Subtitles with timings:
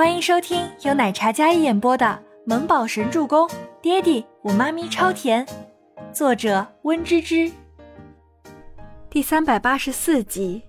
[0.00, 2.06] 欢迎收听由奶茶嘉一演播的
[2.46, 3.46] 《萌宝神助攻》，
[3.82, 5.46] 爹地我妈咪超甜，
[6.10, 7.52] 作者温芝芝。
[9.10, 10.62] 第三百八十四集。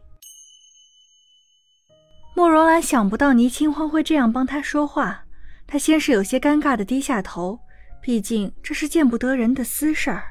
[2.36, 5.23] 慕容兰想不到倪清欢会这样帮他说话，
[5.66, 7.57] 她先是有些尴尬的低下头，
[8.02, 10.23] 毕竟这是见不得人的私事儿。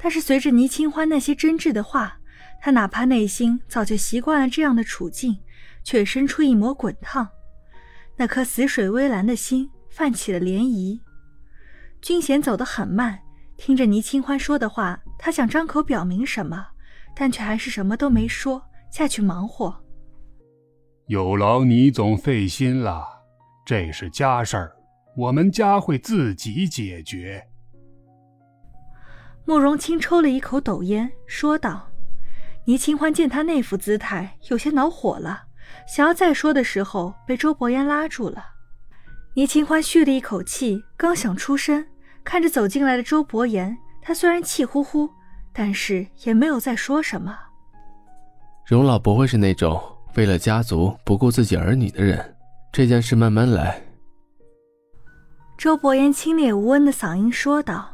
[0.00, 2.16] 但是随着倪清欢那些真挚的话，
[2.62, 5.36] 她哪怕内心早就习惯了这样的处境，
[5.84, 7.28] 却生出一抹滚烫。
[8.18, 11.00] 那颗死水微澜的心泛起了涟漪。
[12.02, 13.20] 君贤走得很慢，
[13.56, 16.66] 听着倪清欢说的话，他想张口表明什么，
[17.14, 19.84] 但却还是什么都没说，下去忙活。
[21.06, 23.06] 有劳倪总费心了，
[23.64, 24.76] 这是家事儿，
[25.16, 27.42] 我们家会自己解决。
[29.44, 31.88] 慕容清抽了一口斗烟，说道
[32.66, 35.44] ：“倪清欢见他那副姿态，有些恼火了。”
[35.86, 38.44] 想要再说的时候，被周伯言拉住了。
[39.34, 41.86] 倪清欢吁了一口气，刚想出声，
[42.24, 45.08] 看着走进来的周伯言，他虽然气呼呼，
[45.52, 47.38] 但是也没有再说什么。
[48.66, 49.80] 荣老不会是那种
[50.14, 52.36] 为了家族不顾自己儿女的人，
[52.72, 53.80] 这件事慢慢来。
[55.56, 57.88] 周伯言清冽无温的嗓音说道。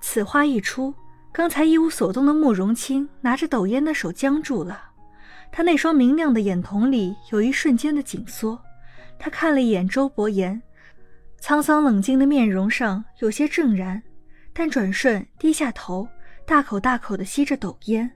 [0.00, 0.94] 此话一出，
[1.32, 4.91] 刚才一无所动的慕容清拿着抖烟的手僵住了。
[5.54, 8.58] 他那双明亮的眼瞳里有一瞬间的紧缩，
[9.18, 10.60] 他看了一眼周伯言，
[11.42, 14.02] 沧桑冷静的面容上有些怔然，
[14.54, 16.08] 但转瞬低下头，
[16.46, 18.10] 大口大口地吸着抖烟。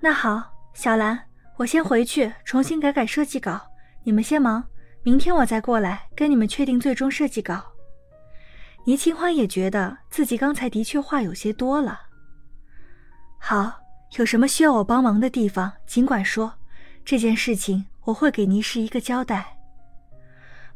[0.00, 1.16] 那好，小兰，
[1.56, 3.60] 我先回去重新改改设计稿，
[4.02, 4.64] 你们先忙，
[5.04, 7.64] 明天我再过来跟你们确定最终设计稿。
[8.84, 12.00] 倪清欢也觉得自己刚才的确话有些多了。
[13.38, 13.85] 好。
[14.12, 16.54] 有什么需要我帮忙的地方，尽管说。
[17.04, 19.56] 这件事情我会给倪氏一个交代。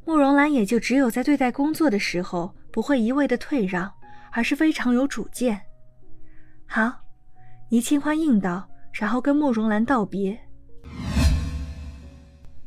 [0.05, 3.93] 慕容兰也就只有在对待工作的时候，不会一味的退让，
[4.31, 5.61] 而是非常有主见。
[6.67, 7.01] 好，
[7.69, 10.39] 倪清欢应道，然后跟慕容兰道别。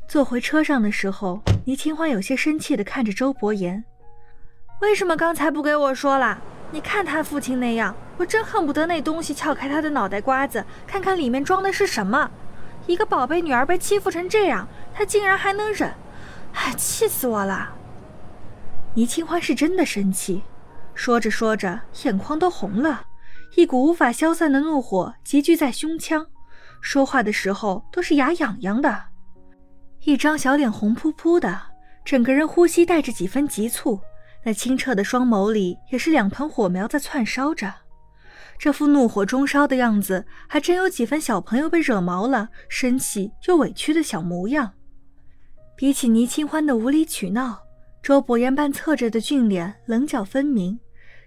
[0.08, 3.84] 坐回车上的时候，倪清欢有些生气的看着周伯言
[4.82, 6.42] ：“为什么刚才不给我说啦？
[6.74, 12.30] 你看他父亲那样。”我真恨不得那东西撬开他的脑袋瓜子，看看里面装的是什么。
[12.86, 15.92] 一个宝贝女儿被欺负成这样，他竟然还能忍，
[16.54, 17.74] 哎，气死我了！
[18.94, 20.44] 倪清欢是真的生气，
[20.94, 23.08] 说着说着，眼眶都红了，
[23.56, 26.28] 一股无法消散的怒火集聚在胸腔，
[26.80, 29.06] 说话的时候都是牙痒痒的，
[30.02, 31.60] 一张小脸红扑扑的，
[32.06, 34.00] 整个人呼吸带着几分急促，
[34.44, 37.74] 那清澈的双眸里也是两团火苗在窜烧着。
[38.60, 44.74] 这副怒火中烧的样子，还真有几分小朋友被惹毛了，生气又委屈的小模样。
[45.76, 47.64] 比起倪清欢的无理取闹，
[48.02, 50.80] 周伯言半侧着的俊脸棱角分明，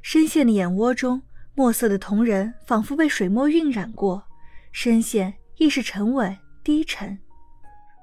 [0.03, 1.21] 深陷的眼窝中
[1.55, 4.23] 墨色的瞳仁仿佛被水墨晕染过，
[4.73, 7.19] 深陷亦是沉稳低沉。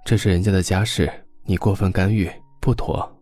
[0.05, 1.09] 这是人家的家事，
[1.45, 2.29] 你过分干预
[2.59, 3.12] 不妥。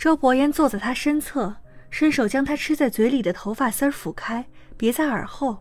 [0.00, 1.54] 周伯言坐在他身侧，
[1.90, 4.42] 伸手将他吃在嘴里的头发丝儿抚开。
[4.78, 5.58] 别在耳后，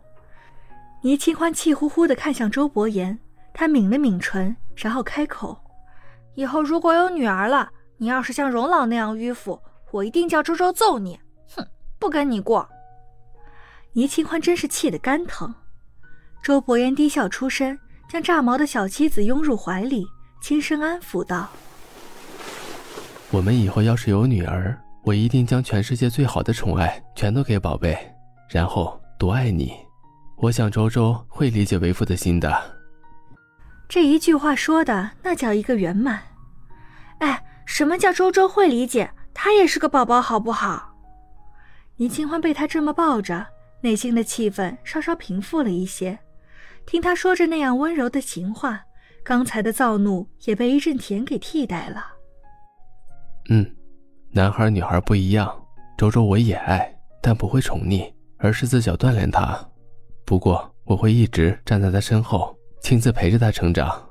[1.01, 3.19] 倪清欢气呼呼地看向周伯言，
[3.53, 5.61] 他抿了抿唇，然后开口
[6.35, 9.61] ：“以后如果有女儿了，你要是像荣老那样迂腐，
[9.91, 11.19] 我一定叫周周揍你！
[11.53, 11.67] 哼，
[11.99, 12.65] 不跟你过。”
[13.91, 15.53] 倪清欢真是气得肝疼。
[16.41, 17.77] 周伯言低笑出声，
[18.09, 20.07] 将炸毛的小妻子拥入怀里，
[20.39, 21.49] 轻声安抚道
[23.31, 27.97] ：“我们以后要是有女儿，我一定将全世界最好的宠爱全都给宝贝，
[28.49, 29.73] 然后。”多爱你，
[30.37, 32.57] 我想周周会理解为父的心的。
[33.89, 36.21] 这一句话说的那叫一个圆满。
[37.17, 39.11] 哎，什么叫周周会理解？
[39.33, 40.95] 他也是个宝宝，好不好？
[41.97, 43.45] 倪清欢被他这么抱着，
[43.81, 46.17] 内心的气氛稍稍平复了一些。
[46.85, 48.81] 听他说着那样温柔的情话，
[49.21, 52.13] 刚才的躁怒也被一阵甜给替代了。
[53.49, 53.65] 嗯，
[54.31, 55.53] 男孩女孩不一样，
[55.97, 58.11] 周周我也爱，但不会宠溺。
[58.41, 59.59] 而是自小锻炼他，
[60.23, 64.01] 不过我会一直站在他身后，亲自陪着他成长。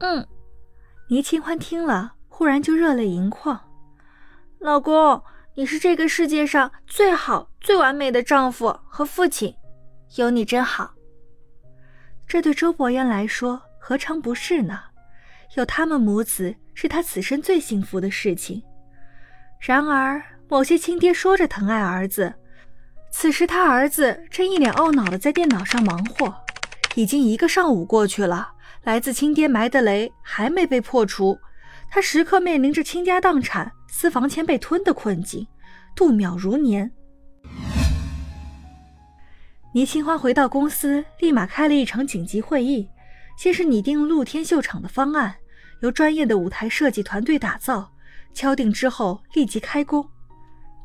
[0.00, 0.28] 嗯，
[1.08, 3.58] 倪清欢听了，忽然就热泪盈眶。
[4.58, 5.22] 老公，
[5.54, 9.54] 你是这个世界上最好、最完美的丈夫和父亲，
[10.16, 10.92] 有你真好。
[12.26, 14.78] 这对周伯言来说，何尝不是呢？
[15.54, 18.62] 有他们母子，是他此生最幸福的事情。
[19.60, 22.32] 然而，某些亲爹说着疼爱儿子。
[23.10, 26.34] 此时，他儿子正一脸懊恼的在电脑上忙活。
[26.94, 28.52] 已经一个上午过去了，
[28.84, 31.38] 来自亲爹埋的雷还没被破除，
[31.90, 35.46] 他时刻面临着倾家荡产、私房钱被吞的困境，
[35.94, 36.90] 度秒如年。
[39.74, 42.88] 倪清欢回到公司，立马开了一场紧急会议，
[43.38, 45.36] 先是拟定露天秀场的方案，
[45.82, 47.88] 由专业的舞台设计团队打造。
[48.34, 50.08] 敲定之后立即开工，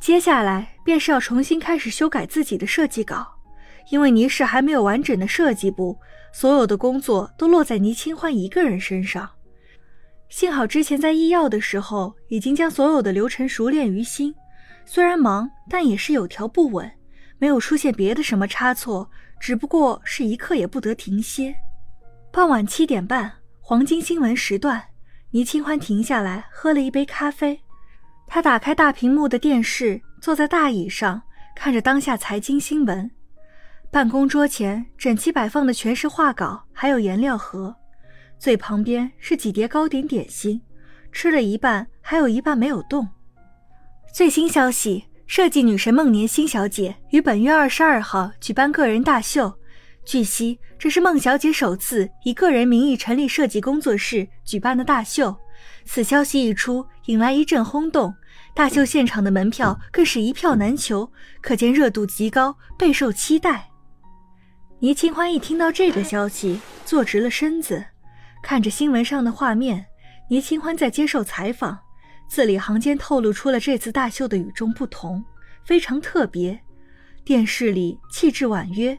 [0.02, 3.26] 接下来便是要重新开始修改自己的设计稿，
[3.90, 5.98] 因为倪氏还没有完整的设计部，
[6.34, 9.30] 所有的工作都落在倪清欢一个人身上。
[10.28, 14.36] 幸好之前在医药的时候已经将所有的流程熟练于心，
[14.86, 16.92] 虽然忙，但也是有条不紊，
[17.38, 19.10] 没有出现别的什么差错，
[19.40, 21.56] 只不过是一刻也不得停歇。
[22.30, 23.32] 傍晚七点半，
[23.70, 24.82] 黄金新闻时段。
[25.32, 27.60] 倪清欢停下来喝了一杯咖啡，
[28.26, 31.22] 他打开大屏幕的电视，坐在大椅上
[31.54, 33.12] 看着当下财经新闻。
[33.92, 37.76] 办公桌前整齐摆放的全是画稿，还有颜料盒，
[38.40, 40.62] 最旁边是几碟糕点点心，
[41.12, 43.06] 吃了一半，还有一半没有动。
[44.14, 49.54] 最新消息：设计女神孟年星小姐于本月二十二号举办个人大秀。
[50.08, 55.36] 据悉，这是孟小姐首次以个人名义成立设计工作室举办的大秀。
[55.84, 58.16] 此消息一出，引来一阵轰动，
[58.56, 61.12] 大秀现场的门票更是一票难求，
[61.42, 63.70] 可见热度极高，备受期待。
[64.80, 67.84] 倪清欢一听到这个消息，坐直了身子，
[68.42, 69.88] 看着新闻上的画面。
[70.30, 71.78] 倪清欢在接受采访，
[72.30, 75.22] 字里行间透露出了这次大秀的与众不同，
[75.66, 76.58] 非常特别。
[77.26, 78.98] 电视里气质婉约。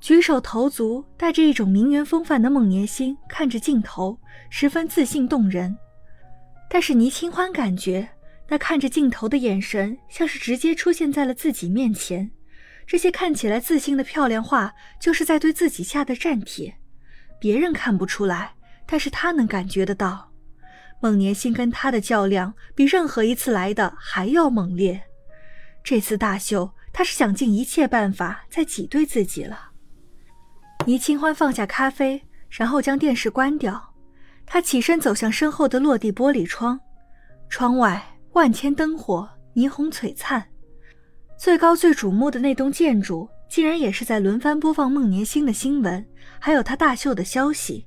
[0.00, 4.18] 举手投足带着一种名媛风范的孟年星看着镜头，
[4.50, 5.76] 十分自信动人。
[6.68, 8.08] 但是倪清欢感觉
[8.48, 12.30] 那看着镜头的眼神，像是直接出现在了自己面前。
[12.86, 16.76] 这些看起来自信的漂亮话，就是在对自己下的战帖。
[17.40, 18.54] 别人看不出来，
[18.86, 20.30] 但是他能感觉得到。
[21.00, 25.02] 孟年星跟他的较量，比任何一次来的还要猛烈。
[25.82, 29.72] 这次大秀，他是想尽一切办法在挤兑自己了。
[30.86, 33.92] 倪清欢放下咖啡，然后将电视关掉。
[34.46, 36.78] 他起身走向身后的落地玻璃窗，
[37.48, 38.00] 窗外
[38.34, 40.46] 万千灯火，霓虹璀璨。
[41.36, 46.06] 最高最瞩目的那栋建筑，竟然也是在轮番播放孟年星的新闻，
[46.38, 47.84] 还有他大秀的消息。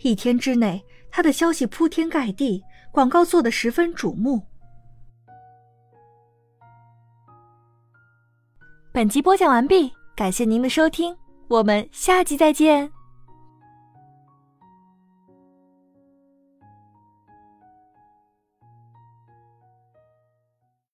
[0.00, 4.42] 一天之内，他的消息铺天盖地，广告做得十分瞩目。
[8.90, 11.16] 本集播讲完毕，感谢您的收听。
[11.48, 12.97] 我们下集再见。